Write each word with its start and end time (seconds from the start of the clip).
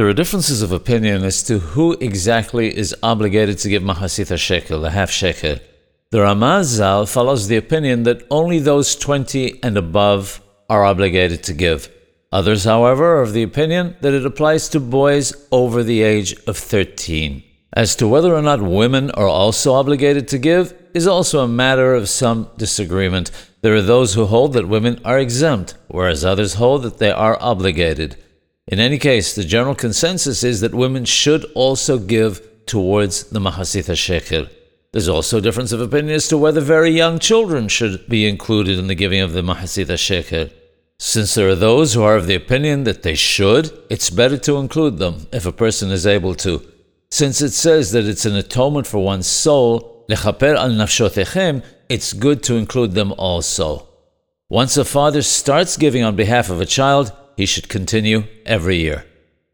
There 0.00 0.08
are 0.08 0.14
differences 0.14 0.62
of 0.62 0.72
opinion 0.72 1.24
as 1.24 1.42
to 1.42 1.58
who 1.58 1.92
exactly 2.00 2.74
is 2.74 2.96
obligated 3.02 3.58
to 3.58 3.68
give 3.68 3.82
Mahasit 3.82 4.30
hashekel, 4.32 4.80
the 4.80 4.88
half 4.88 5.10
shekel. 5.10 5.56
The 6.10 6.20
Ramazal 6.20 7.06
follows 7.06 7.48
the 7.48 7.58
opinion 7.58 8.04
that 8.04 8.26
only 8.30 8.60
those 8.60 8.96
20 8.96 9.62
and 9.62 9.76
above 9.76 10.40
are 10.70 10.86
obligated 10.86 11.42
to 11.42 11.52
give. 11.52 11.90
Others, 12.32 12.64
however, 12.64 13.18
are 13.18 13.20
of 13.20 13.34
the 13.34 13.42
opinion 13.42 13.94
that 14.00 14.14
it 14.14 14.24
applies 14.24 14.70
to 14.70 14.80
boys 14.80 15.34
over 15.52 15.82
the 15.82 16.00
age 16.00 16.34
of 16.46 16.56
13. 16.56 17.42
As 17.74 17.94
to 17.96 18.08
whether 18.08 18.34
or 18.34 18.40
not 18.40 18.62
women 18.62 19.10
are 19.10 19.28
also 19.28 19.74
obligated 19.74 20.28
to 20.28 20.38
give 20.38 20.72
is 20.94 21.06
also 21.06 21.40
a 21.40 21.46
matter 21.46 21.94
of 21.94 22.08
some 22.08 22.48
disagreement. 22.56 23.30
There 23.60 23.74
are 23.74 23.82
those 23.82 24.14
who 24.14 24.24
hold 24.24 24.54
that 24.54 24.66
women 24.66 24.98
are 25.04 25.18
exempt, 25.18 25.74
whereas 25.88 26.24
others 26.24 26.54
hold 26.54 26.84
that 26.84 26.96
they 26.96 27.10
are 27.10 27.36
obligated. 27.38 28.16
In 28.70 28.78
any 28.78 28.98
case, 28.98 29.34
the 29.34 29.42
general 29.42 29.74
consensus 29.74 30.44
is 30.44 30.60
that 30.60 30.72
women 30.72 31.04
should 31.04 31.44
also 31.56 31.98
give 31.98 32.40
towards 32.66 33.24
the 33.24 33.40
Mahasit 33.40 33.88
HaShekel. 33.90 34.48
There's 34.92 35.08
also 35.08 35.38
a 35.38 35.40
difference 35.40 35.72
of 35.72 35.80
opinion 35.80 36.14
as 36.14 36.28
to 36.28 36.38
whether 36.38 36.60
very 36.60 36.90
young 36.90 37.18
children 37.18 37.66
should 37.66 38.08
be 38.08 38.28
included 38.28 38.78
in 38.78 38.86
the 38.86 38.94
giving 38.94 39.20
of 39.22 39.32
the 39.32 39.42
Mahasit 39.42 39.86
HaShekel. 39.86 40.52
Since 41.00 41.34
there 41.34 41.48
are 41.48 41.56
those 41.56 41.94
who 41.94 42.04
are 42.04 42.14
of 42.14 42.28
the 42.28 42.36
opinion 42.36 42.84
that 42.84 43.02
they 43.02 43.16
should, 43.16 43.76
it's 43.90 44.08
better 44.08 44.38
to 44.38 44.58
include 44.58 44.98
them 44.98 45.26
if 45.32 45.46
a 45.46 45.52
person 45.52 45.90
is 45.90 46.06
able 46.06 46.36
to. 46.36 46.62
Since 47.10 47.42
it 47.42 47.50
says 47.50 47.90
that 47.90 48.04
it's 48.04 48.24
an 48.24 48.36
atonement 48.36 48.86
for 48.86 49.02
one's 49.02 49.26
soul, 49.26 50.04
lechaper 50.08 50.56
al 50.56 50.70
nafshotechem, 50.70 51.64
it's 51.88 52.12
good 52.12 52.44
to 52.44 52.54
include 52.54 52.92
them 52.92 53.12
also. 53.18 53.88
Once 54.48 54.76
a 54.76 54.84
father 54.84 55.22
starts 55.22 55.76
giving 55.76 56.04
on 56.04 56.14
behalf 56.14 56.50
of 56.50 56.60
a 56.60 56.66
child, 56.66 57.12
he 57.40 57.46
should 57.46 57.70
continue 57.70 58.24
every 58.44 58.76
year. 58.76 59.09